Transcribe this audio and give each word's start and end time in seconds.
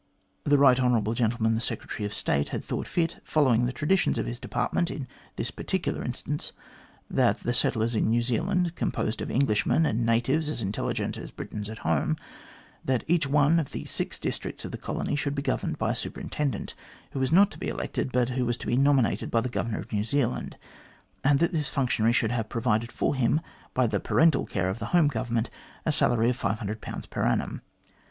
The 0.45 0.57
right 0.57 0.79
hon. 0.79 1.13
gentleman, 1.13 1.53
the 1.53 1.61
Secretary 1.61 2.05
of 2.07 2.13
State, 2.15 2.49
had 2.49 2.65
thought 2.65 2.87
fit, 2.87 3.17
following 3.23 3.67
the 3.67 3.71
traditions 3.71 4.17
of 4.17 4.25
his 4.25 4.39
department 4.39 4.89
in 4.89 5.07
this 5.35 5.51
particular 5.51 6.03
instance, 6.03 6.53
that 7.07 7.41
the 7.41 7.53
settlers 7.53 7.93
in 7.93 8.09
New 8.09 8.23
Zealand, 8.23 8.73
composed 8.75 9.21
of 9.21 9.29
Englishmen 9.29 9.85
and 9.85 10.03
natives 10.03 10.49
as 10.49 10.59
intelligent 10.59 11.17
as 11.17 11.29
Britons 11.29 11.69
at 11.69 11.77
home 11.85 12.17
that 12.83 13.03
each 13.07 13.27
one 13.27 13.59
of 13.59 13.73
the 13.73 13.85
six 13.85 14.17
districts 14.17 14.65
of 14.65 14.71
the 14.71 14.77
colony 14.79 15.15
should 15.15 15.35
be 15.35 15.43
governed 15.43 15.77
by 15.77 15.91
a 15.91 15.95
Superintendent, 15.95 16.73
who 17.11 17.19
was 17.19 17.31
not 17.31 17.51
to 17.51 17.59
be 17.59 17.67
elected, 17.69 18.11
but 18.11 18.29
who 18.29 18.43
was 18.43 18.57
to 18.57 18.65
be 18.65 18.75
nominated 18.77 19.29
by 19.29 19.41
the 19.41 19.49
Governor 19.49 19.81
of 19.81 19.93
New 19.93 20.03
Zealand, 20.03 20.57
and 21.23 21.37
that 21.37 21.53
this 21.53 21.67
functionary 21.67 22.11
should 22.13 22.31
have 22.31 22.49
provided 22.49 22.91
for 22.91 23.13
him, 23.13 23.39
by 23.75 23.85
the 23.85 23.99
parental 23.99 24.47
care 24.47 24.67
of 24.69 24.79
the 24.79 24.87
Home 24.97 25.07
Government, 25.09 25.51
a 25.85 25.91
salary 25.91 26.31
of 26.31 26.37
500 26.37 26.81
per 26.81 27.21
annum. 27.23 27.61